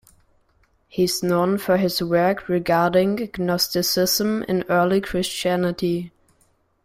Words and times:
He 0.87 1.03
is 1.03 1.21
known 1.21 1.59
for 1.59 1.77
his 1.77 2.01
work 2.01 2.49
regarding 2.49 3.29
Gnosticism 3.37 4.41
in 4.47 4.63
early 4.67 4.99
Christianity. 4.99 6.11